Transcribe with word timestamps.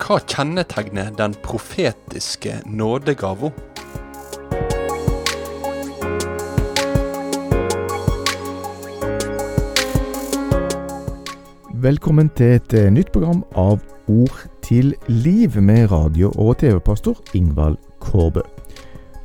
Hva 0.00 0.18
kjennetegner 0.26 1.10
den 1.18 1.34
profetiske 1.42 2.60
nådegava? 2.66 3.50
Velkommen 11.74 12.30
til 12.36 12.46
et 12.60 12.74
eh, 12.74 12.86
nytt 12.92 13.10
program 13.10 13.42
av 13.58 13.80
Ord 14.06 14.46
til 14.62 14.94
liv 15.08 15.58
med 15.62 15.90
radio- 15.90 16.30
og 16.38 16.58
TV-pastor 16.62 17.18
Ingvald 17.34 17.78
Kårbø. 17.98 18.59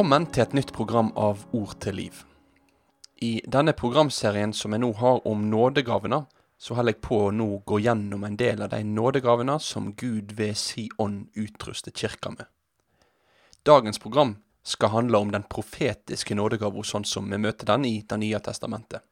Velkommen 0.00 0.30
til 0.32 0.40
et 0.40 0.54
nytt 0.56 0.70
program 0.72 1.10
av 1.12 1.42
Ord 1.52 1.74
til 1.84 1.98
liv. 1.98 2.22
I 3.20 3.42
denne 3.44 3.74
programserien 3.76 4.54
som 4.56 4.72
jeg 4.72 4.80
nå 4.80 4.88
har 4.96 5.18
om 5.28 5.42
nådegavene, 5.52 6.22
så 6.56 6.78
holder 6.78 6.94
jeg 6.94 7.02
på 7.04 7.18
å 7.26 7.34
nå 7.36 7.48
gå 7.68 7.82
gjennom 7.84 8.24
en 8.24 8.38
del 8.40 8.62
av 8.64 8.70
de 8.72 8.78
nådegavene 8.80 9.58
som 9.60 9.90
Gud 9.92 10.32
ved 10.38 10.56
si 10.56 10.86
ånd 10.96 11.28
utruster 11.36 11.92
kirka 11.92 12.32
med. 12.32 12.48
Dagens 13.60 14.00
program 14.00 14.38
skal 14.64 14.94
handle 14.96 15.20
om 15.20 15.36
den 15.36 15.44
profetiske 15.44 16.32
nådegava 16.32 16.80
sånn 16.80 17.04
som 17.04 17.28
vi 17.28 17.36
møter 17.36 17.68
den 17.68 17.84
i 17.84 18.00
Det 18.00 18.16
nye 18.24 18.40
testamentet. 18.40 19.04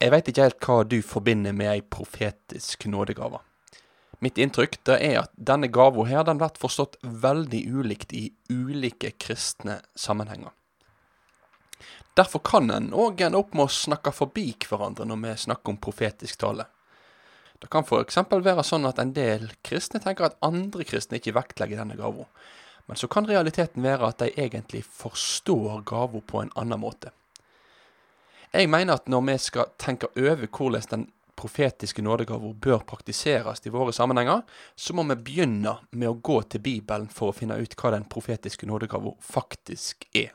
Jeg 0.00 0.16
veit 0.16 0.32
ikke 0.32 0.48
helt 0.48 0.64
hva 0.64 0.82
du 0.88 1.02
forbinder 1.02 1.52
med 1.52 1.74
ei 1.74 1.82
profetisk 1.84 2.88
nådegave. 2.88 3.44
Mitt 4.22 4.38
inntrykk 4.38 4.76
det 4.86 5.00
er 5.02 5.16
at 5.24 5.32
denne 5.34 5.66
gava 5.72 6.04
her, 6.06 6.22
den 6.22 6.38
blir 6.38 6.54
forstått 6.62 7.00
veldig 7.02 7.62
ulikt 7.74 8.12
i 8.14 8.28
ulike 8.52 9.10
kristne 9.18 9.80
sammenhenger. 9.98 10.52
Derfor 12.14 12.42
kan 12.44 12.70
en 12.70 12.92
òg 12.94 13.24
ende 13.24 13.40
opp 13.40 13.56
med 13.56 13.66
å 13.66 13.72
snakke 13.72 14.12
forbi 14.14 14.52
hverandre 14.62 15.08
når 15.08 15.18
vi 15.24 15.32
snakker 15.46 15.72
om 15.72 15.80
profetisk 15.82 16.38
tale. 16.38 16.68
Det 17.58 17.70
kan 17.72 17.86
f.eks. 17.86 18.20
være 18.30 18.64
sånn 18.66 18.86
at 18.86 19.00
en 19.02 19.14
del 19.16 19.48
kristne 19.66 19.98
tenker 20.02 20.28
at 20.28 20.38
andre 20.44 20.86
kristne 20.86 21.18
ikke 21.18 21.34
vektlegger 21.34 21.80
denne 21.80 21.96
gava, 21.98 22.28
men 22.86 23.00
så 23.00 23.08
kan 23.10 23.26
realiteten 23.26 23.82
være 23.82 24.12
at 24.12 24.22
de 24.22 24.30
egentlig 24.36 24.84
forstår 24.86 25.82
gava 25.88 26.20
på 26.20 26.44
en 26.44 26.54
annen 26.58 26.82
måte. 26.82 27.10
Jeg 28.52 28.70
mener 28.70 29.00
at 29.00 29.10
når 29.10 29.26
vi 29.30 29.36
skal 29.40 29.74
tenke 29.80 30.10
over 30.14 30.46
hvordan 30.46 30.88
den 30.90 31.06
profetiske 31.38 32.02
nådegaver 32.04 32.52
bør 32.62 32.84
praktiseres 32.88 33.64
i 33.66 33.72
våre 33.72 33.94
sammenhenger, 33.94 34.44
så 34.76 34.94
må 34.94 35.06
vi 35.10 35.18
begynne 35.30 35.78
med 35.90 36.10
å 36.10 36.20
gå 36.20 36.42
til 36.52 36.62
Bibelen 36.64 37.08
for 37.12 37.30
å 37.30 37.36
finne 37.36 37.58
ut 37.60 37.76
hva 37.78 37.94
den 37.94 38.06
profetiske 38.10 38.68
nådegaven 38.68 39.18
faktisk 39.24 40.06
er. 40.12 40.32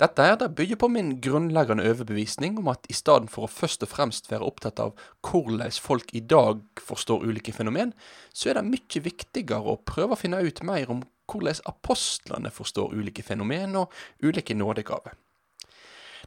Dette 0.00 0.24
her 0.26 0.34
det 0.40 0.48
bygger 0.58 0.78
på 0.82 0.88
min 0.90 1.12
grunnleggende 1.22 1.84
overbevisning 1.86 2.56
om 2.58 2.68
at 2.72 2.88
i 2.90 2.96
stedet 2.96 3.30
for 3.30 3.46
å 3.46 3.50
først 3.50 3.84
og 3.86 3.92
fremst 3.92 4.26
være 4.32 4.46
opptatt 4.46 4.82
av 4.82 4.96
hvordan 5.22 5.70
folk 5.70 6.10
i 6.18 6.22
dag 6.34 6.64
forstår 6.82 7.22
ulike 7.22 7.54
fenomen, 7.54 7.92
så 8.34 8.50
er 8.50 8.58
det 8.58 8.66
mye 8.72 9.04
viktigere 9.04 9.62
å 9.62 9.78
prøve 9.86 10.16
å 10.16 10.18
finne 10.18 10.42
ut 10.42 10.64
mer 10.66 10.90
om 10.90 11.04
hvordan 11.30 11.62
apostlene 11.70 12.50
forstår 12.50 12.96
ulike 12.98 13.22
fenomen 13.22 13.78
og 13.84 13.94
ulike 14.26 14.58
nådegaver. 14.58 15.14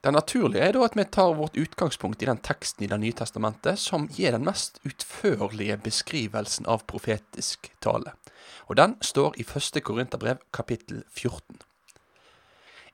Det 0.01 0.11
naturlige 0.13 0.61
er 0.61 0.75
da 0.75 0.83
at 0.85 0.95
vi 0.97 1.05
tar 1.09 1.33
vårt 1.37 1.57
utgangspunkt 1.57 2.21
i 2.21 2.27
den 2.29 2.37
teksten 2.45 2.85
i 2.85 2.89
Det 2.91 2.99
nye 3.01 3.15
testamentet 3.17 3.79
som 3.81 4.07
gir 4.13 4.31
den 4.31 4.45
mest 4.45 4.77
utførlige 4.85 5.77
beskrivelsen 5.83 6.67
av 6.69 6.85
profetisk 6.85 7.71
tale. 7.81 8.13
Og 8.69 8.77
den 8.77 8.97
står 9.01 9.39
i 9.41 9.47
første 9.47 9.81
Korinterbrev 9.81 10.43
kapittel 10.53 11.01
14. 11.09 11.57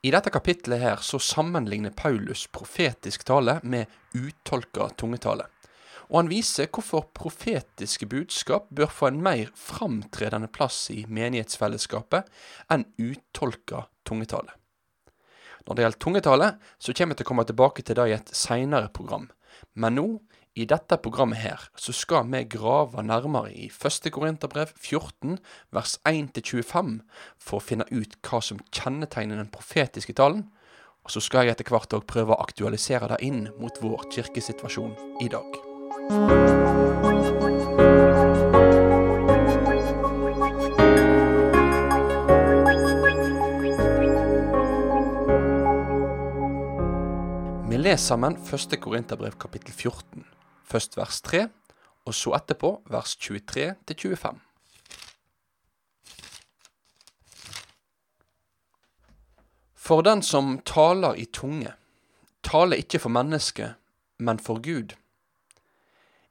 I 0.03 0.11
dette 0.11 0.31
kapittelet 0.31 0.81
her 0.81 1.03
så 1.03 1.19
sammenligner 1.19 1.91
Paulus 1.95 2.47
profetisk 2.51 3.23
tale 3.27 3.59
med 3.63 3.91
uttolka 4.15 4.89
tungetale. 4.99 5.45
Og 6.11 6.17
han 6.19 6.31
viser 6.31 6.67
hvorfor 6.67 7.07
profetiske 7.15 8.07
budskap 8.11 8.67
bør 8.69 8.91
få 8.91 9.11
en 9.11 9.21
mer 9.23 9.53
framtredende 9.55 10.51
plass 10.51 10.89
i 10.91 11.05
menighetsfellesskapet 11.07 12.27
enn 12.71 12.83
uttolka 12.99 13.87
tungetale. 14.03 14.51
Når 15.63 15.75
det 15.75 15.85
gjelder 15.85 16.03
tungetale, 16.03 16.51
så 16.79 16.93
kommer 16.93 17.13
jeg 17.13 17.21
til 17.21 17.27
å 17.27 17.31
komme 17.31 17.47
tilbake 17.47 17.85
til 17.85 17.99
det 17.99 18.07
i 18.09 18.15
et 18.17 18.31
seinere 18.35 18.91
program. 18.93 19.29
Men 19.79 19.95
nå, 19.97 20.07
i 20.53 20.67
dette 20.69 20.99
programmet 21.01 21.41
her, 21.41 21.61
så 21.79 21.95
skal 21.97 22.27
vi 22.29 22.43
grave 22.45 23.01
nærmere 23.01 23.49
i 23.49 23.69
1. 23.73 24.09
Korinterbrev 24.13 24.75
14, 24.77 25.39
vers 25.73 25.95
1-25, 26.05 26.99
for 27.41 27.57
å 27.57 27.63
finne 27.63 27.87
ut 27.89 28.19
hva 28.21 28.41
som 28.43 28.61
kjennetegner 28.69 29.41
den 29.41 29.49
profetiske 29.53 30.13
talen. 30.19 30.45
Og 31.03 31.15
så 31.15 31.23
skal 31.23 31.47
jeg 31.47 31.57
etter 31.57 31.73
hvert 31.73 31.97
òg 31.97 32.05
prøve 32.07 32.35
å 32.35 32.43
aktualisere 32.43 33.09
det 33.15 33.23
inn 33.25 33.47
mot 33.57 33.81
vår 33.81 34.07
kirkesituasjon 34.13 34.93
i 35.25 35.31
dag. 35.33 37.02
Leser 47.83 47.97
sammen 47.97 48.37
1. 48.37 48.79
Korinterbrev 48.79 49.33
kapittel 49.35 49.73
14, 49.73 50.23
først 50.63 50.93
vers 50.95 51.17
3, 51.21 51.49
og 52.07 52.15
så 52.15 52.31
etterpå 52.37 52.69
vers 52.87 53.17
23 53.19 53.65
til 53.83 53.97
25. 54.15 54.39
For 59.75 60.05
den 60.07 60.23
som 60.23 60.61
taler 60.63 61.19
i 61.19 61.25
tunge, 61.25 61.75
taler 62.43 62.79
ikke 62.79 63.03
for 63.03 63.11
mennesket, 63.11 63.75
men 64.17 64.39
for 64.39 64.63
Gud. 64.63 64.95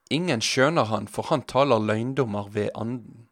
Ingen 0.09 0.41
skjønner 0.41 0.89
han, 0.89 1.05
for 1.05 1.29
han 1.29 1.45
taler 1.45 1.85
løgndommer 1.85 2.49
ved 2.49 2.71
anden. 2.75 3.29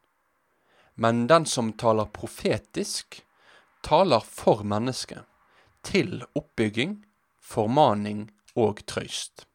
Men 0.94 1.24
den 1.26 1.48
som 1.48 1.72
taler 1.72 2.04
profetisk, 2.04 3.24
taler 3.82 4.20
for 4.20 4.60
mennesket, 4.62 5.24
til 5.82 6.20
oppbygging, 6.34 7.06
formaning 7.40 8.28
og 8.58 8.82
trøyst. 8.86 9.46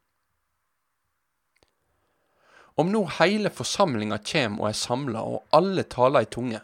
Om 2.76 2.90
nå 2.92 3.06
heile 3.18 3.48
forsamlinga 3.48 4.18
kjem 4.20 4.58
og 4.60 4.68
er 4.68 4.76
samla, 4.76 5.22
og 5.24 5.46
alle 5.56 5.86
taler 5.88 6.26
i 6.26 6.28
tunge, 6.28 6.60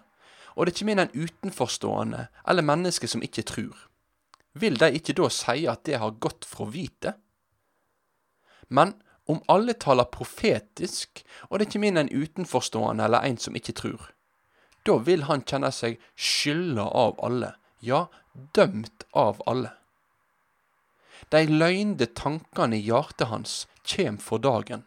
og 0.52 0.68
det 0.68 0.74
kjem 0.76 0.92
inn 0.92 1.06
en 1.06 1.14
utenforstående 1.14 2.26
eller 2.44 2.66
menneske 2.68 3.08
som 3.08 3.24
ikke 3.24 3.46
trur, 3.48 3.86
vil 4.52 4.76
de 4.76 4.90
ikke 4.98 5.16
da 5.16 5.30
si 5.32 5.64
at 5.70 5.86
det 5.88 5.96
har 6.02 6.18
gått 6.20 6.44
fra 6.44 6.66
vite? 6.68 7.14
Men 8.68 8.92
om 9.30 9.40
alle 9.48 9.72
taler 9.72 10.10
profetisk, 10.12 11.22
og 11.48 11.62
det 11.62 11.70
kjem 11.72 11.88
inn 11.88 12.02
en 12.02 12.12
utenforstående 12.12 13.06
eller 13.06 13.24
en 13.24 13.38
som 13.40 13.56
ikke 13.56 13.76
trur, 13.78 14.10
da 14.84 14.98
vil 15.06 15.24
han 15.28 15.44
kjenne 15.46 15.70
seg 15.72 16.00
skylda 16.12 16.84
av 16.84 17.20
alle, 17.24 17.54
ja, 17.80 18.06
dømt 18.56 19.06
av 19.16 19.40
alle. 19.48 19.72
De 21.30 21.44
løgnde 21.46 22.08
tankene 22.18 22.78
i 22.78 22.84
hjertet 22.86 23.30
hans 23.30 23.54
kjem 23.86 24.18
for 24.22 24.42
dagen, 24.42 24.84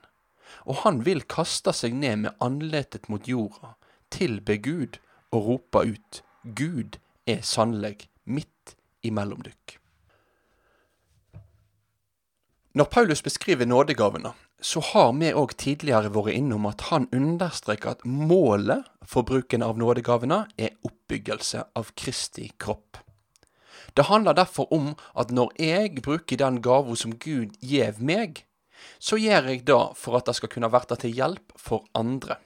og 0.65 0.81
han 0.83 1.03
vil 1.05 1.23
kaste 1.29 1.73
seg 1.75 1.95
ned 1.95 2.25
med 2.25 2.43
andletet 2.43 3.09
mot 3.11 3.27
jorda, 3.27 3.75
tilbe 4.13 4.57
Gud 4.57 4.99
og 5.31 5.49
rope 5.49 5.85
ut, 5.95 6.21
Gud 6.43 6.99
er 7.25 7.41
sannelig 7.45 8.09
midt 8.25 8.75
imellom 9.05 9.41
dykk. 9.45 9.79
Når 12.75 12.89
Paulus 12.91 13.21
beskriver 13.23 13.65
nådegavene, 13.65 14.33
så 14.59 14.81
har 14.83 15.13
vi 15.15 15.29
òg 15.31 15.53
tidligere 15.61 16.11
vært 16.11 16.35
innom 16.35 16.65
at 16.67 16.87
han 16.89 17.07
understreker 17.15 17.95
at 17.95 18.03
målet 18.03 18.83
for 19.05 19.23
bruken 19.27 19.63
av 19.63 19.79
nådegavene 19.79 20.41
er 20.57 20.75
oppbyggelse 20.83 21.63
av 21.75 21.93
Kristi 21.95 22.49
kropp. 22.59 22.99
Det 23.95 24.09
handler 24.09 24.35
derfor 24.35 24.67
om 24.75 24.91
at 25.15 25.31
når 25.31 25.53
jeg 25.61 26.03
bruker 26.03 26.39
den 26.39 26.59
gava 26.61 26.95
som 26.99 27.15
Gud 27.15 27.55
gjev 27.63 28.01
meg, 28.03 28.43
så 28.99 29.17
gjør 29.17 29.49
jeg 29.49 29.65
det 29.67 29.81
for 29.97 30.19
at 30.19 30.27
det 30.27 30.35
skal 30.35 30.51
kunne 30.51 30.71
være 30.71 30.99
til 30.99 31.15
hjelp 31.15 31.55
for 31.59 31.87
andre. 31.95 32.37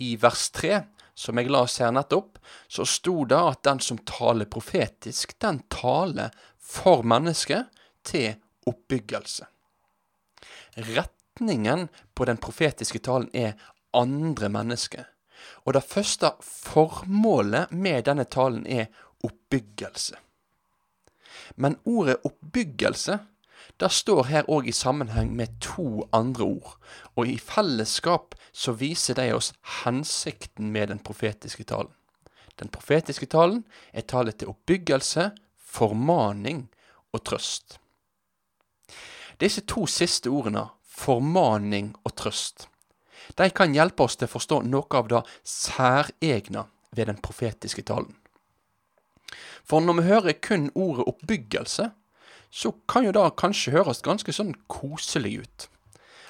I 0.00 0.16
vers 0.20 0.50
3 0.56 0.80
som 1.16 1.38
jeg 1.40 1.48
las 1.48 1.78
her 1.80 1.94
nettopp, 1.96 2.36
så 2.68 2.84
sto 2.84 3.24
det 3.24 3.38
at 3.40 3.62
den 3.64 3.80
som 3.80 3.98
taler 4.04 4.48
profetisk, 4.52 5.32
den 5.40 5.62
taler 5.72 6.34
for 6.60 7.06
mennesket 7.08 7.72
til 8.04 8.34
oppbyggelse. 8.68 9.46
Retningen 10.76 11.88
på 12.14 12.28
den 12.28 12.36
profetiske 12.36 13.00
talen 13.00 13.30
er 13.32 13.56
andre 13.96 14.52
mennesker. 14.52 15.08
Og 15.64 15.72
det 15.76 15.84
første 15.88 16.34
formålet 16.44 17.72
med 17.72 18.04
denne 18.08 18.28
talen 18.28 18.66
er 18.68 18.90
oppbyggelse. 19.24 20.20
Men 21.56 21.78
ordet 21.84 22.20
oppbyggelse 22.24 23.20
det 23.80 23.90
står 23.92 24.28
her 24.30 24.46
òg 24.52 24.68
i 24.70 24.74
sammenheng 24.74 25.34
med 25.36 25.58
to 25.60 26.06
andre 26.14 26.44
ord, 26.44 26.76
og 27.16 27.28
i 27.28 27.36
fellesskap 27.40 28.34
så 28.52 28.72
viser 28.72 29.18
de 29.18 29.26
oss 29.36 29.52
hensikten 29.82 30.70
med 30.72 30.88
den 30.92 31.02
profetiske 31.04 31.66
talen. 31.68 31.92
Den 32.56 32.70
profetiske 32.72 33.26
talen 33.28 33.64
er 33.92 34.06
tale 34.08 34.32
til 34.32 34.48
oppbyggelse, 34.54 35.30
formaning 35.60 36.66
og 37.12 37.24
trøst. 37.28 37.76
Disse 39.40 39.60
to 39.68 39.84
siste 39.90 40.32
ordene, 40.32 40.64
formaning 40.80 41.92
og 42.04 42.14
trøst, 42.16 42.70
de 43.36 43.50
kan 43.50 43.74
hjelpe 43.74 44.06
oss 44.06 44.16
til 44.16 44.30
å 44.30 44.32
forstå 44.32 44.62
noe 44.70 44.96
av 44.96 45.10
det 45.10 45.20
særegne 45.44 46.64
ved 46.96 47.10
den 47.10 47.20
profetiske 47.20 47.84
talen. 47.84 48.14
For 49.66 49.82
når 49.82 49.98
vi 49.98 50.08
hører 50.08 50.36
kun 50.42 50.68
ordet 50.74 51.06
oppbyggelse, 51.10 51.90
så 52.50 52.72
kan 52.88 53.06
jo 53.06 53.14
det 53.14 53.24
kanskje 53.40 53.74
høres 53.74 54.04
ganske 54.06 54.32
sånn 54.32 54.54
koselig 54.70 55.40
ut. 55.42 55.66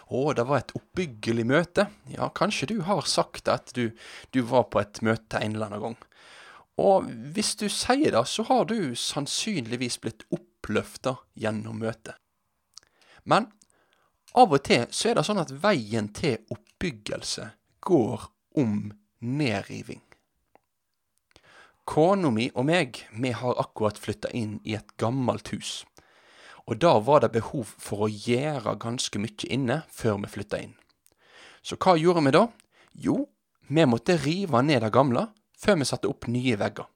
Å, 0.06 0.32
det 0.38 0.46
var 0.46 0.62
et 0.62 0.74
oppbyggelig 0.78 1.44
møte. 1.50 1.88
Ja, 2.12 2.30
kanskje 2.30 2.70
du 2.70 2.76
har 2.86 3.02
sagt 3.10 3.50
at 3.50 3.72
du, 3.76 3.90
du 4.30 4.40
var 4.46 4.68
på 4.70 4.80
et 4.80 5.02
møte 5.04 5.40
en 5.42 5.56
eller 5.56 5.68
annen 5.68 5.82
gang. 5.82 5.98
Og 6.80 7.08
hvis 7.34 7.54
du 7.58 7.66
sier 7.72 8.14
det, 8.14 8.22
så 8.28 8.44
har 8.48 8.68
du 8.70 8.94
sannsynligvis 8.96 9.98
blitt 10.04 10.26
oppløfta 10.34 11.16
gjennom 11.34 11.80
møtet. 11.82 12.14
Men 13.24 13.50
av 14.36 14.52
og 14.52 14.62
til 14.68 14.86
så 14.94 15.10
er 15.10 15.18
det 15.18 15.26
sånn 15.26 15.42
at 15.42 15.54
veien 15.62 16.12
til 16.14 16.38
oppbyggelse 16.52 17.50
går 17.86 18.28
om 18.60 18.92
nedriving. 19.24 20.06
Kona 21.86 22.32
mi 22.34 22.48
og 22.54 22.66
meg, 22.66 22.98
vi 23.14 23.30
har 23.30 23.60
akkurat 23.62 23.98
flytta 24.02 24.32
inn 24.34 24.58
i 24.66 24.74
et 24.74 24.96
gammelt 24.98 25.52
hus. 25.54 25.84
Og 26.66 26.80
da 26.82 26.96
var 26.98 27.22
det 27.22 27.30
behov 27.36 27.70
for 27.78 28.06
å 28.06 28.10
gjøre 28.10 28.74
ganske 28.82 29.20
mye 29.22 29.50
inne 29.54 29.84
før 29.94 30.18
vi 30.24 30.32
flytta 30.32 30.58
inn. 30.64 30.74
Så 31.62 31.78
hva 31.78 31.94
gjorde 31.98 32.24
vi 32.26 32.34
da? 32.34 32.42
Jo, 33.06 33.20
vi 33.70 33.86
måtte 33.86 34.18
rive 34.18 34.64
ned 34.66 34.82
det 34.82 34.92
gamle 34.94 35.28
før 35.56 35.78
vi 35.78 35.88
satte 35.88 36.10
opp 36.10 36.26
nye 36.30 36.58
vegger. 36.58 36.90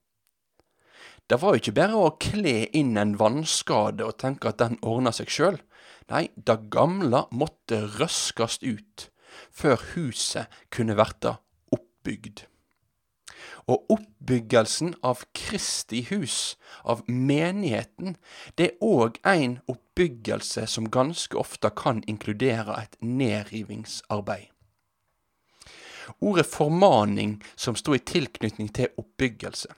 Det 1.31 1.39
var 1.39 1.55
jo 1.55 1.63
ikke 1.63 1.77
bare 1.79 2.03
å 2.03 2.13
kle 2.19 2.57
inn 2.75 2.97
en 2.99 3.15
vannskade 3.19 4.03
og 4.03 4.19
tenke 4.19 4.51
at 4.51 4.59
den 4.59 4.79
ordna 4.83 5.15
seg 5.15 5.31
sjøl. 5.31 5.61
Nei, 6.11 6.27
det 6.35 6.67
gamle 6.75 7.29
måtte 7.31 7.85
røskast 7.95 8.67
ut 8.67 9.07
før 9.55 9.79
huset 9.95 10.51
kunne 10.75 10.99
verta 10.99 11.39
oppbygd. 11.71 12.50
Og 13.67 13.91
oppbyggelsen 13.93 14.95
av 15.03 15.25
Kristi 15.37 16.03
hus, 16.11 16.57
av 16.85 17.03
menigheten, 17.07 18.17
det 18.57 18.71
er 18.71 18.85
òg 18.85 19.21
en 19.27 19.59
oppbyggelse 19.69 20.67
som 20.67 20.89
ganske 20.91 21.37
ofte 21.37 21.71
kan 21.77 22.05
inkludere 22.07 22.79
et 22.83 22.97
nedrivingsarbeid. 23.01 24.49
Ordet 26.19 26.47
formaning, 26.47 27.43
som 27.57 27.77
står 27.77 27.95
i 28.01 28.07
tilknytning 28.15 28.73
til 28.75 28.91
oppbyggelse, 28.99 29.71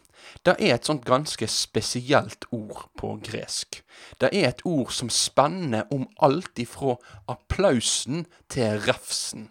det 0.46 0.54
er 0.60 0.76
et 0.76 0.86
sånt 0.86 1.04
ganske 1.06 1.46
spesielt 1.50 2.46
ord 2.54 2.86
på 2.98 3.16
gresk. 3.26 3.82
Det 4.20 4.30
er 4.32 4.48
et 4.48 4.62
ord 4.68 4.92
som 4.94 5.10
spenner 5.10 5.90
om 5.94 6.06
alt 6.22 6.58
ifra 6.62 6.96
applausen 7.30 8.26
til 8.52 8.80
refsen. 8.86 9.50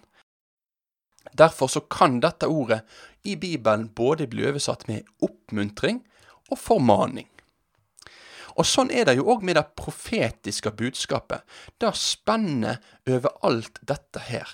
Derfor 1.37 1.67
så 1.67 1.83
kan 1.85 2.19
dette 2.19 2.49
ordet 2.49 2.81
i 3.23 3.35
Bibelen 3.35 3.89
både 3.95 4.27
bli 4.27 4.47
oversatt 4.49 4.87
med 4.89 5.07
oppmuntring 5.21 6.01
og 6.49 6.59
formaning. 6.59 7.27
Og 8.59 8.67
Sånn 8.67 8.91
er 8.91 9.07
det 9.07 9.15
jo 9.15 9.29
òg 9.31 9.45
med 9.47 9.55
det 9.55 9.69
profetiske 9.79 10.73
budskapet. 10.75 11.45
Det 11.79 11.93
spenner 11.95 12.81
over 13.07 13.37
alt 13.47 13.79
dette 13.87 14.25
her. 14.27 14.49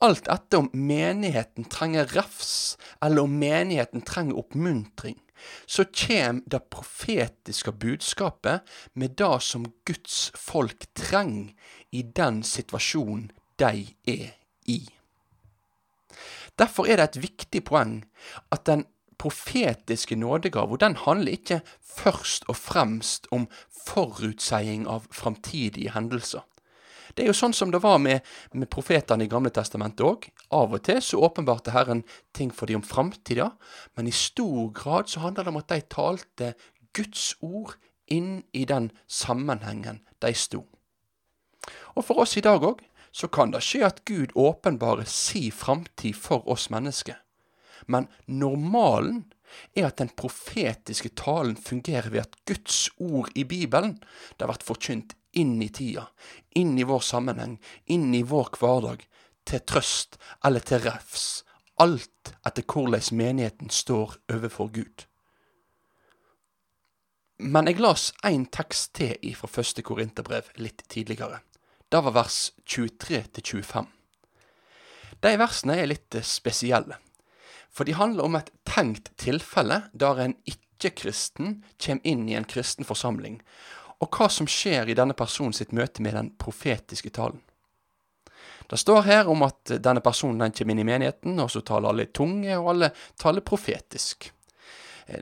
Alt 0.00 0.30
etter 0.32 0.62
om 0.62 0.70
menigheten 0.72 1.66
trenger 1.68 2.08
refs, 2.14 2.78
eller 3.04 3.26
om 3.26 3.34
menigheten 3.40 4.04
trenger 4.06 4.38
oppmuntring, 4.40 5.18
så 5.66 5.84
kommer 5.84 6.46
det 6.46 6.62
profetiske 6.72 7.72
budskapet 7.72 8.64
med 8.92 9.16
det 9.20 9.34
som 9.44 9.66
Guds 9.88 10.30
folk 10.36 10.86
trenger 10.96 11.52
i 11.92 12.02
den 12.02 12.42
situasjonen 12.46 13.28
de 13.60 13.90
er 14.08 14.32
i. 14.64 14.80
Derfor 16.58 16.88
er 16.88 17.00
det 17.00 17.08
et 17.10 17.22
viktig 17.22 17.64
poeng 17.68 18.00
at 18.52 18.66
den 18.66 18.86
profetiske 19.20 20.16
nådegave 20.16 20.78
den 20.80 20.96
handler 20.96 21.32
ikke 21.32 21.60
først 21.84 22.46
og 22.48 22.56
fremst 22.56 23.26
om 23.30 23.48
forutseiing 23.86 24.86
av 24.88 25.06
framtidige 25.12 25.92
hendelser. 25.92 26.40
Det 27.14 27.24
er 27.24 27.32
jo 27.32 27.36
sånn 27.36 27.54
som 27.56 27.72
det 27.74 27.82
var 27.82 27.98
med, 27.98 28.22
med 28.54 28.70
profetene 28.70 29.26
i 29.26 29.30
Gamle 29.30 29.50
testamentet 29.54 30.06
òg. 30.06 30.28
Av 30.54 30.72
og 30.72 30.82
til 30.86 31.00
så 31.02 31.18
åpenbarte 31.26 31.74
Herren 31.74 32.04
ting 32.36 32.52
for 32.54 32.70
dem 32.70 32.80
om 32.80 32.86
framtida, 32.86 33.50
men 33.98 34.08
i 34.08 34.14
stor 34.14 34.70
grad 34.74 35.10
så 35.10 35.24
handler 35.24 35.44
det 35.44 35.52
om 35.52 35.60
at 35.60 35.72
de 35.72 35.80
talte 35.90 36.52
Guds 36.96 37.34
ord 37.42 37.74
inn 38.10 38.44
i 38.52 38.64
den 38.66 38.90
sammenhengen 39.10 40.00
de 40.22 40.32
sto. 40.34 40.64
Og 41.98 42.06
for 42.06 42.22
oss 42.22 42.36
i 42.38 42.44
dag 42.44 42.62
òg 42.64 42.80
så 43.12 43.28
kan 43.28 43.50
det 43.50 43.62
skje 43.66 43.82
at 43.86 44.04
Gud 44.08 44.32
åpenbarer 44.38 45.08
si 45.08 45.50
framtid 45.50 46.16
for 46.16 46.46
oss 46.50 46.68
mennesker. 46.70 47.18
Men 47.86 48.06
normalen 48.26 49.24
er 49.74 49.88
at 49.88 49.98
den 49.98 50.12
profetiske 50.14 51.10
talen 51.18 51.56
fungerer 51.56 52.10
ved 52.10 52.26
at 52.26 52.38
Guds 52.46 52.88
ord 52.98 53.32
i 53.34 53.44
Bibelen 53.44 53.96
det 54.36 54.44
har 54.44 54.52
vært 54.52 54.66
forkynt 54.66 55.16
inn 55.32 55.58
i 55.62 55.70
tida, 55.70 56.08
inn 56.58 56.78
i 56.78 56.86
vår 56.86 57.02
sammenheng, 57.06 57.58
inn 57.86 58.10
i 58.14 58.22
vår 58.26 58.54
hverdag, 58.58 59.04
til 59.46 59.62
trøst 59.66 60.18
eller 60.46 60.62
til 60.66 60.82
refs, 60.84 61.42
alt 61.80 62.34
etter 62.46 62.66
hvordan 62.66 63.16
menigheten 63.16 63.70
står 63.72 64.18
overfor 64.30 64.70
Gud. 64.74 65.06
Men 67.40 67.70
jeg 67.70 67.80
las 67.80 68.10
én 68.26 68.44
tekst 68.52 68.92
til 68.98 69.16
fra 69.34 69.48
første 69.48 69.82
Korinterbrev 69.82 70.50
litt 70.60 70.84
tidligere. 70.92 71.40
Det 71.90 72.00
var 72.00 72.12
vers 72.14 72.52
23 72.64 73.24
25. 73.42 73.86
De 75.20 75.30
versene 75.40 75.74
er 75.74 75.88
litt 75.90 76.14
spesielle, 76.22 77.00
for 77.66 77.84
de 77.84 77.96
handler 77.98 78.28
om 78.28 78.36
et 78.38 78.52
tenkt 78.62 79.10
tilfelle 79.18 79.80
der 79.92 80.22
en 80.22 80.36
ikke-kristen 80.46 81.64
kommer 81.82 82.06
inn 82.06 82.28
i 82.30 82.36
en 82.38 82.46
kristen 82.46 82.86
forsamling, 82.86 83.40
og 83.98 84.14
hva 84.14 84.30
som 84.30 84.46
skjer 84.46 84.86
i 84.86 84.96
denne 84.96 85.18
personen 85.18 85.56
sitt 85.56 85.74
møte 85.74 85.98
med 86.06 86.14
den 86.14 86.30
profetiske 86.38 87.10
talen. 87.10 87.42
Det 88.70 88.78
står 88.78 89.02
her 89.02 89.28
om 89.28 89.42
at 89.42 89.74
denne 89.82 90.00
personen 90.00 90.38
den 90.44 90.54
kommer 90.54 90.76
inn 90.76 90.84
i 90.84 90.90
menigheten, 90.92 91.42
og 91.42 91.50
så 91.50 91.64
taler 91.66 91.90
alle 91.90 92.06
tunge, 92.14 92.54
og 92.54 92.70
alle 92.70 92.94
taler 93.18 93.42
profetisk. 93.42 94.30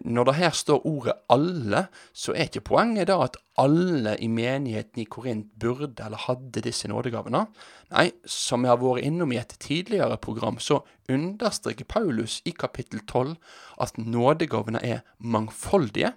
Når 0.05 0.25
det 0.25 0.35
her 0.35 0.51
står 0.51 0.87
ordet 0.87 1.13
'alle', 1.29 1.87
så 2.13 2.33
er 2.33 2.49
ikke 2.49 2.61
poenget 2.61 3.09
da 3.09 3.23
at 3.25 3.37
alle 3.59 4.17
i 4.21 4.27
menigheten 4.27 5.01
i 5.03 5.05
Korint 5.05 5.47
burde 5.61 6.05
eller 6.05 6.17
hadde 6.17 6.61
disse 6.61 6.89
nådegavene. 6.89 7.47
Nei, 7.91 8.11
som 8.27 8.65
jeg 8.65 8.71
har 8.71 8.83
vært 8.83 9.05
innom 9.05 9.33
i 9.33 9.39
et 9.41 9.57
tidligere 9.61 10.17
program, 10.17 10.59
så 10.59 10.83
understreker 11.09 11.85
Paulus 11.85 12.43
i 12.45 12.51
kapittel 12.51 13.01
12 13.01 13.37
at 13.81 13.99
nådegavene 13.99 14.85
er 14.85 15.01
mangfoldige, 15.19 16.13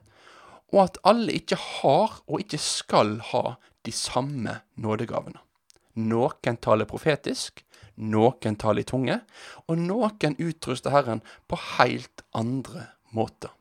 og 0.73 0.83
at 0.83 0.97
alle 1.03 1.31
ikke 1.31 1.55
har 1.55 2.21
og 2.27 2.39
ikke 2.39 2.57
skal 2.57 3.19
ha 3.31 3.55
de 3.85 3.91
samme 3.91 4.61
nådegavene. 4.75 5.39
Noen 5.95 6.57
taler 6.57 6.85
profetisk, 6.85 7.65
noen 7.97 8.55
taler 8.55 8.81
i 8.81 8.87
tunge, 8.87 9.19
og 9.67 9.77
noen 9.77 10.37
utruster 10.39 10.93
Herren 10.93 11.21
på 11.47 11.59
helt 11.77 12.23
andre 12.33 12.87
måter. 13.11 13.51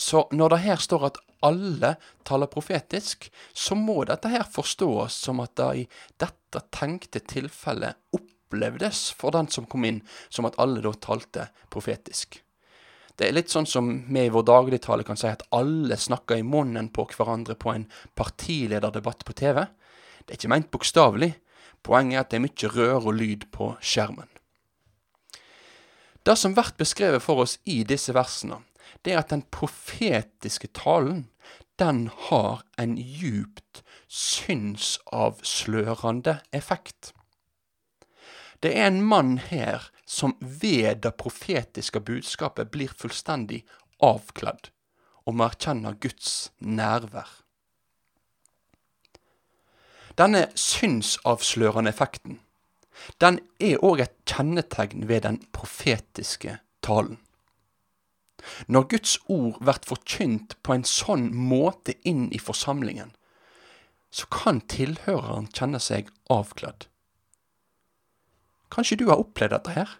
Så 0.00 0.24
når 0.32 0.54
det 0.54 0.62
her 0.64 0.80
står 0.80 1.02
at 1.10 1.18
alle 1.44 1.94
taler 2.24 2.48
profetisk, 2.48 3.26
så 3.52 3.76
må 3.76 3.98
dette 4.08 4.30
her 4.32 4.46
forstås 4.48 5.18
som 5.26 5.42
at 5.44 5.52
det 5.60 5.70
i 5.82 5.88
dette 6.20 6.62
tenkte 6.72 7.20
tilfellet 7.20 7.98
opplevdes 8.16 9.10
for 9.16 9.36
den 9.36 9.50
som 9.52 9.66
kom 9.68 9.84
inn, 9.84 10.00
som 10.32 10.48
at 10.48 10.56
alle 10.62 10.80
da 10.84 10.94
talte 10.96 11.50
profetisk. 11.68 12.40
Det 13.20 13.28
er 13.28 13.36
litt 13.36 13.52
sånn 13.52 13.68
som 13.68 13.90
vi 14.08 14.24
i 14.24 14.32
vår 14.32 14.46
dagligtale 14.48 15.04
kan 15.04 15.20
si 15.20 15.28
at 15.28 15.44
alle 15.52 15.98
snakker 16.00 16.40
i 16.40 16.46
munnen 16.48 16.88
på 16.88 17.04
hverandre 17.12 17.58
på 17.60 17.74
en 17.74 17.84
partilederdebatt 18.16 19.26
på 19.28 19.36
TV. 19.36 19.66
Det 20.24 20.32
er 20.32 20.40
ikke 20.40 20.52
ment 20.54 20.70
bokstavelig. 20.72 21.34
Poenget 21.84 22.16
er 22.16 22.24
at 22.24 22.32
det 22.32 22.40
er 22.40 22.46
mye 22.46 22.72
rør 22.72 23.10
og 23.10 23.18
lyd 23.20 23.44
på 23.52 23.74
skjermen. 23.84 24.32
Det 26.24 26.36
som 26.40 26.56
blir 26.56 26.72
beskrevet 26.80 27.20
for 27.20 27.44
oss 27.44 27.58
i 27.68 27.82
disse 27.84 28.16
versene, 28.16 28.62
det 29.04 29.12
er 29.12 29.18
at 29.22 29.30
den 29.30 29.42
profetiske 29.50 30.68
talen, 30.76 31.30
den 31.78 32.10
har 32.28 32.62
en 32.78 32.96
djupt 32.96 33.82
synsavslørende 34.08 36.40
effekt. 36.52 37.14
Det 38.62 38.76
er 38.76 38.86
en 38.86 39.02
mann 39.02 39.38
her 39.38 39.90
som 40.04 40.36
ved 40.40 40.94
det 41.04 41.14
profetiske 41.16 42.00
budskapet 42.00 42.70
blir 42.70 42.88
fullstendig 42.92 43.64
avkledd 44.04 44.68
og 45.24 45.34
må 45.34 45.44
erkjenne 45.48 45.94
Guds 46.02 46.52
nærvær. 46.58 47.28
Denne 50.18 50.48
synsavslørende 50.58 51.90
effekten 51.94 52.40
den 53.22 53.38
er 53.62 53.80
òg 53.80 54.02
et 54.04 54.16
kjennetegn 54.28 55.08
ved 55.08 55.24
den 55.24 55.38
profetiske 55.56 56.58
talen. 56.84 57.16
Når 58.66 58.88
Guds 58.92 59.16
ord 59.28 59.60
blir 59.60 59.80
forkynt 59.86 60.56
på 60.62 60.74
en 60.74 60.84
sånn 60.84 61.30
måte 61.34 61.96
inn 62.08 62.28
i 62.34 62.40
forsamlingen, 62.42 63.14
så 64.10 64.26
kan 64.32 64.60
tilhøreren 64.66 65.48
kjenne 65.54 65.80
seg 65.82 66.10
avkledd. 66.32 66.88
Kanskje 68.70 68.98
du 69.00 69.08
har 69.10 69.22
opplevd 69.22 69.54
dette 69.54 69.74
her? 69.74 69.96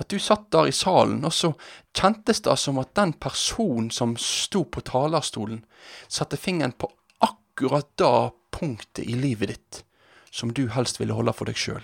At 0.00 0.08
du 0.08 0.18
satt 0.22 0.48
der 0.54 0.70
i 0.70 0.74
salen, 0.74 1.24
og 1.28 1.34
så 1.36 1.52
kjentes 1.96 2.40
det 2.46 2.56
som 2.58 2.78
at 2.80 2.94
den 2.96 3.12
personen 3.20 3.90
som 3.92 4.16
sto 4.16 4.64
på 4.64 4.82
talerstolen, 4.86 5.64
satte 6.08 6.40
fingeren 6.40 6.72
på 6.72 6.88
akkurat 7.20 7.90
det 8.00 8.30
punktet 8.54 9.04
i 9.04 9.18
livet 9.18 9.52
ditt 9.52 9.82
som 10.30 10.52
du 10.54 10.68
helst 10.72 11.00
ville 11.00 11.14
holde 11.14 11.34
for 11.36 11.50
deg 11.50 11.58
sjøl. 11.58 11.82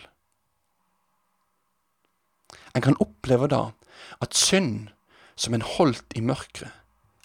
En 2.76 2.84
kan 2.84 2.98
oppleve 3.02 3.48
da 3.50 3.62
at 4.22 4.36
synd 4.36 4.92
som 5.36 5.54
en 5.54 5.64
holdt 5.64 6.16
i 6.16 6.22
mørket, 6.24 6.72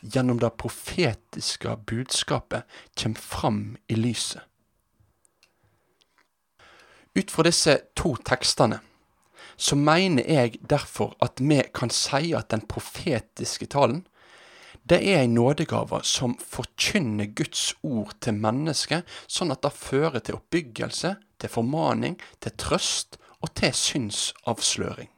gjennom 0.02 0.40
det 0.42 0.54
profetiske 0.62 1.76
budskapet 1.88 2.68
kjem 2.98 3.16
fram 3.16 3.62
i 3.88 3.98
lyset. 4.00 4.42
Ut 7.16 7.32
fra 7.32 7.44
disse 7.44 7.76
to 7.98 8.16
tekstene 8.24 8.80
så 9.62 9.76
mener 9.76 10.26
jeg 10.26 10.62
derfor 10.64 11.12
at 11.22 11.42
vi 11.44 11.60
kan 11.76 11.92
si 11.94 12.32
at 12.34 12.50
den 12.54 12.64
profetiske 12.72 13.68
talen 13.74 14.06
det 14.90 14.98
er 15.06 15.20
ei 15.22 15.28
nådegave 15.30 16.00
som 16.08 16.34
forkynner 16.40 17.30
Guds 17.38 17.76
ord 17.86 18.16
til 18.24 18.40
mennesket, 18.42 19.06
sånn 19.30 19.54
at 19.54 19.62
det 19.62 19.76
fører 19.78 20.24
til 20.26 20.40
oppbyggelse, 20.40 21.14
til 21.38 21.54
formaning, 21.54 22.18
til 22.42 22.56
trøst 22.58 23.20
og 23.46 23.54
til 23.60 23.76
synsavsløring. 23.78 25.11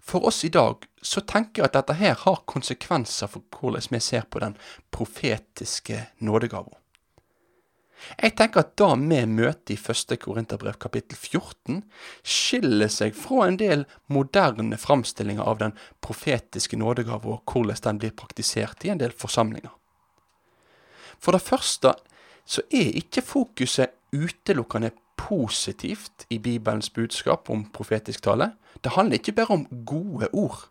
For 0.00 0.26
oss 0.26 0.44
i 0.44 0.52
dag 0.52 0.86
så 1.02 1.20
tenker 1.20 1.62
jeg 1.62 1.70
at 1.70 1.78
dette 1.78 1.96
her 2.00 2.16
har 2.24 2.42
konsekvenser 2.50 3.30
for 3.30 3.44
hvordan 3.54 3.94
vi 3.94 4.00
ser 4.04 4.26
på 4.28 4.42
den 4.42 4.56
profetiske 4.92 6.06
nådegaven. 6.18 6.74
Jeg 8.16 8.32
tenker 8.38 8.62
at 8.62 8.76
det 8.80 8.88
vi 8.96 9.18
møter 9.28 9.74
i 9.74 9.80
første 9.80 10.16
Korinterbrev 10.16 10.78
kapittel 10.80 11.18
14, 11.18 11.82
skiller 12.24 12.88
seg 12.88 13.16
fra 13.16 13.46
en 13.46 13.58
del 13.60 13.84
moderne 14.08 14.78
framstillinger 14.80 15.44
av 15.44 15.60
den 15.60 15.76
profetiske 16.00 16.78
nådegave 16.80 17.36
og 17.36 17.44
hvordan 17.44 17.82
den 17.84 18.00
blir 18.00 18.16
praktisert 18.16 18.84
i 18.84 18.92
en 18.94 19.02
del 19.02 19.12
forsamlinger. 19.12 19.72
For 21.20 21.36
det 21.36 21.44
første 21.44 21.92
så 22.48 22.64
er 22.72 22.96
ikke 22.98 23.22
fokuset 23.22 23.92
utelukkende 24.16 24.94
positivt 25.20 26.26
i 26.30 26.38
Bibelens 26.38 26.90
budskap 26.90 27.50
om 27.50 27.66
profetisk 27.74 28.24
tale. 28.24 28.52
Det 28.84 28.94
handler 28.96 29.20
ikke 29.20 29.36
bare 29.36 29.56
om 29.58 29.84
gode 29.86 30.28
ord. 30.32 30.68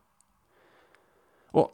Og 1.53 1.74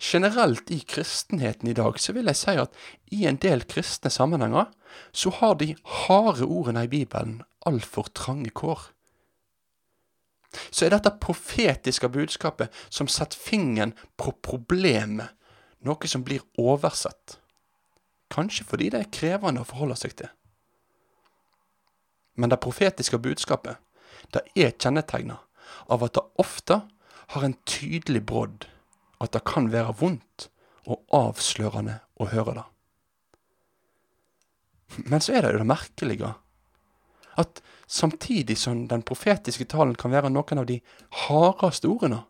generelt 0.00 0.70
i 0.70 0.80
kristenheten 0.88 1.68
i 1.68 1.76
dag 1.76 1.98
så 2.00 2.12
vil 2.16 2.30
jeg 2.30 2.40
si 2.40 2.56
at 2.60 2.76
i 3.12 3.26
en 3.28 3.40
del 3.40 3.64
kristne 3.68 4.10
sammenhenger 4.12 4.70
så 5.12 5.32
har 5.40 5.58
de 5.60 5.74
harde 5.84 6.48
ordene 6.48 6.84
i 6.84 6.92
Bibelen 6.92 7.42
altfor 7.66 8.08
trange 8.14 8.50
kår. 8.50 8.88
Så 10.70 10.86
er 10.86 10.96
dette 10.96 11.12
profetiske 11.22 12.08
budskapet 12.10 12.74
som 12.88 13.08
setter 13.08 13.38
fingeren 13.38 13.94
på 14.18 14.32
problemet, 14.42 15.30
noe 15.86 16.10
som 16.10 16.24
blir 16.26 16.42
oversett. 16.58 17.38
Kanskje 18.30 18.66
fordi 18.66 18.90
det 18.90 19.04
er 19.04 19.14
krevende 19.14 19.62
å 19.62 19.68
forholde 19.68 19.98
seg 19.98 20.16
til. 20.18 20.30
Men 22.40 22.52
det 22.52 22.60
profetiske 22.64 23.20
budskapet, 23.20 23.76
det 24.32 24.40
er 24.56 24.72
kjennetegna 24.72 25.36
av 25.92 26.04
at 26.06 26.16
det 26.16 26.24
ofte 26.40 26.80
har 27.34 27.44
en 27.44 27.56
tydelig 27.68 28.22
brodd 28.26 28.66
at 29.20 29.34
det 29.36 29.44
kan 29.44 29.68
være 29.72 29.98
vondt 30.00 30.48
og 30.88 31.02
avslørende 31.14 31.98
å 32.16 32.28
høre 32.32 32.56
det. 32.56 32.66
Men 35.06 35.22
så 35.22 35.36
er 35.36 35.44
det 35.44 35.52
jo 35.52 35.60
det 35.60 35.70
merkelige 35.70 36.32
at 37.40 37.60
samtidig 37.86 38.56
som 38.58 38.86
den 38.90 39.04
profetiske 39.06 39.68
talen 39.70 39.94
kan 39.98 40.12
være 40.12 40.32
noen 40.32 40.62
av 40.62 40.66
de 40.66 40.80
hardeste 41.26 41.88
ordene, 41.88 42.24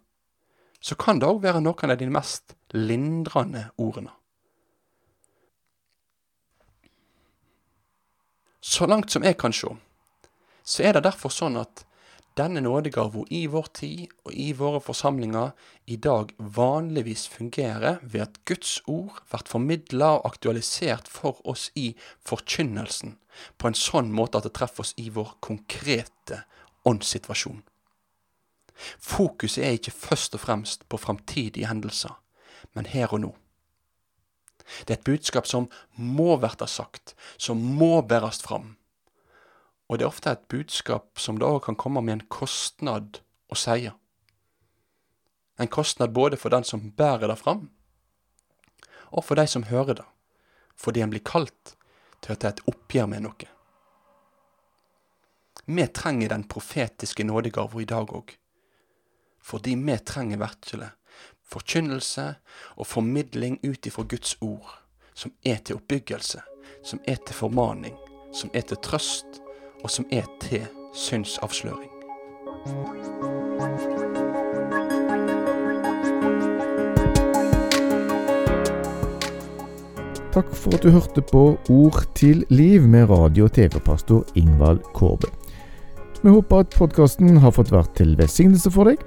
så 0.80 0.96
kan 0.96 1.20
det 1.20 1.28
òg 1.28 1.42
være 1.44 1.62
noen 1.64 1.92
av 1.92 2.00
de 2.00 2.08
mest 2.10 2.56
lindrende 2.76 3.68
ordene. 3.80 4.12
Så 8.60 8.86
langt 8.86 9.10
som 9.10 9.24
jeg 9.24 9.38
kan 9.40 9.54
se, 9.56 9.72
så 10.70 10.86
er 10.86 10.94
det 10.94 11.06
derfor 11.08 11.32
sånn 11.34 11.58
at 11.58 11.82
denne 12.38 12.62
nådegaven 12.62 13.26
i 13.34 13.42
vår 13.50 13.66
tid 13.74 14.12
og 14.22 14.36
i 14.38 14.52
våre 14.54 14.78
forsamlinger 14.84 15.50
i 15.90 15.96
dag 15.98 16.30
vanligvis 16.38 17.26
fungerer 17.32 17.98
ved 18.02 18.22
at 18.22 18.38
Guds 18.46 18.76
ord 18.86 19.18
blir 19.32 19.50
formidla 19.50 20.12
og 20.18 20.28
aktualisert 20.30 21.10
for 21.10 21.42
oss 21.50 21.68
i 21.74 21.90
forkynnelsen 22.26 23.16
på 23.58 23.70
en 23.70 23.78
sånn 23.78 24.14
måte 24.14 24.38
at 24.38 24.46
det 24.46 24.54
treffer 24.60 24.86
oss 24.86 24.94
i 24.96 25.10
vår 25.10 25.34
konkrete 25.42 26.44
åndssituasjon. 26.86 27.64
Fokuset 29.02 29.64
er 29.66 29.76
ikke 29.76 29.98
først 29.98 30.38
og 30.38 30.44
fremst 30.46 30.86
på 30.88 31.02
framtidige 31.02 31.68
hendelser, 31.68 32.14
men 32.72 32.88
her 32.88 33.10
og 33.12 33.24
nå. 33.26 33.34
Det 34.86 34.94
er 34.94 35.00
et 35.00 35.08
budskap 35.08 35.50
som 35.50 35.66
må 35.98 36.36
bli 36.38 36.68
sagt, 36.70 37.16
som 37.36 37.58
må 37.58 37.98
bæres 38.06 38.38
fram 38.46 38.76
og 39.90 39.98
det 39.98 40.04
er 40.04 40.12
ofte 40.12 40.30
et 40.30 40.46
budskap 40.46 41.18
som 41.18 41.38
da 41.42 41.50
kan 41.58 41.74
komme 41.74 41.98
med 42.06 42.12
en 42.12 42.28
kostnad 42.30 43.18
å 43.50 43.56
si. 43.58 43.90
En 45.58 45.68
kostnad 45.68 46.12
både 46.14 46.38
for 46.38 46.54
den 46.54 46.62
som 46.64 46.92
bærer 46.94 47.26
det 47.26 47.36
fram, 47.40 47.64
og 49.10 49.26
for 49.26 49.34
de 49.34 49.48
som 49.50 49.66
hører 49.66 49.98
det, 49.98 50.06
fordi 50.78 51.02
en 51.02 51.10
blir 51.10 51.26
kalt 51.26 51.74
til 52.22 52.36
å 52.36 52.38
ta 52.38 52.52
et 52.52 52.62
oppgjør 52.70 53.10
med 53.10 53.26
noe. 53.26 53.50
Vi 55.66 55.88
trenger 55.90 56.30
den 56.30 56.46
profetiske 56.46 57.26
nådegava 57.26 57.82
i 57.82 57.90
dag 57.90 58.14
òg, 58.14 58.30
fordi 59.42 59.74
vi 59.74 59.98
trenger 60.06 60.38
virkelig 60.46 60.92
forkynnelse 61.50 62.28
og 62.78 62.86
formidling 62.86 63.58
ut 63.66 63.90
ifra 63.90 64.06
Guds 64.06 64.38
ord, 64.38 64.70
som 65.18 65.34
er 65.42 65.58
til 65.58 65.82
oppbyggelse, 65.82 66.46
som 66.86 67.02
er 67.10 67.18
til 67.26 67.42
formaning, 67.42 67.98
som 68.30 68.54
er 68.54 68.62
til 68.70 68.78
trøst 68.86 69.39
og 69.84 69.90
som 69.90 70.06
er 70.12 70.26
til 70.42 70.66
synsavsløring. 70.94 71.90
Takk 80.30 80.50
for 80.54 80.76
at 80.76 80.84
du 80.84 80.92
hørte 80.94 81.22
på 81.26 81.42
Ord 81.70 82.04
til 82.14 82.44
liv 82.54 82.82
med 82.86 83.10
radio- 83.10 83.48
og 83.48 83.52
TV-pastor 83.52 84.24
Ingvald 84.38 84.80
Kårbø. 84.94 85.26
Vi 86.22 86.30
håper 86.30 86.62
at 86.62 86.76
podkasten 86.76 87.40
har 87.42 87.54
fått 87.56 87.72
vært 87.72 87.96
til 87.98 88.14
velsignelse 88.18 88.70
for 88.70 88.90
deg. 88.90 89.02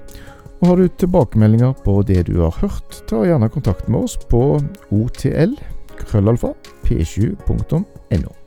Og 0.62 0.68
Har 0.68 0.75
du 0.75 0.88
tilbakemeldinger 0.88 1.74
på 1.86 2.01
det 2.08 2.27
du 2.27 2.42
har 2.42 2.56
hørt, 2.62 3.03
ta 3.08 3.24
gjerne 3.24 3.51
kontakt 3.51 3.89
med 3.89 4.03
oss 4.03 4.18
på 4.18 4.60
otl 4.92 5.58
krøllalfa 6.00 6.53
p7.no. 6.84 8.43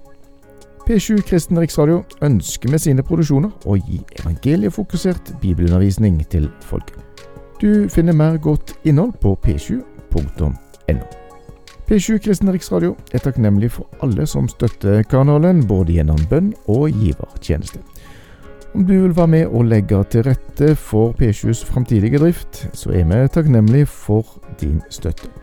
P7 0.87 1.19
Kristen 1.27 1.59
Riksradio 1.59 2.05
ønsker 2.23 2.71
med 2.71 2.79
sine 2.79 3.03
produksjoner 3.03 3.51
å 3.67 3.75
gi 3.75 3.97
evangeliefokusert 4.21 5.33
bibelundervisning 5.43 6.21
til 6.31 6.47
folket. 6.63 7.27
Du 7.59 7.89
finner 7.91 8.15
mer 8.15 8.39
godt 8.39 8.77
innhold 8.87 9.17
på 9.19 9.33
p7.no. 9.43 10.53
P7 11.91 12.21
Kristen 12.23 12.53
Riksradio 12.55 12.95
er 13.11 13.25
takknemlig 13.25 13.73
for 13.75 13.91
alle 14.07 14.29
som 14.31 14.47
støtter 14.47 15.03
kanalen, 15.11 15.67
både 15.67 15.99
gjennom 15.99 16.23
bønn 16.31 16.55
og 16.71 16.95
givertjeneste. 16.95 17.83
Om 18.71 18.87
du 18.87 18.95
vil 18.95 19.19
være 19.19 19.35
med 19.35 19.47
og 19.59 19.67
legge 19.67 20.05
til 20.15 20.23
rette 20.31 20.77
for 20.79 21.19
P7s 21.19 21.65
framtidige 21.67 22.23
drift, 22.23 22.69
så 22.79 22.95
er 22.95 23.11
vi 23.11 23.25
takknemlige 23.35 23.91
for 23.91 24.39
din 24.63 24.79
støtte. 24.91 25.35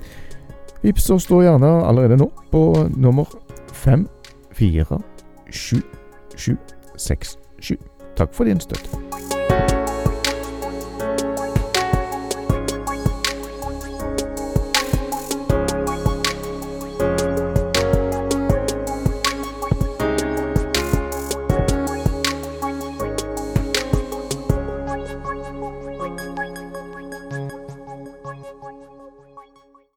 Vips 0.84 1.10
oss 1.12 1.28
da 1.28 1.44
gjerne 1.44 1.80
allerede 1.84 2.24
nå 2.24 2.32
på 2.52 2.88
nummer 2.96 3.28
fem 5.54 5.82
fire 6.38 6.58
7767. 6.98 7.78
Takk 8.16 8.34
for 8.34 8.44
din 8.44 8.60
støtte. 8.60 9.33